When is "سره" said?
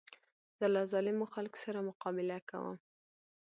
1.65-1.79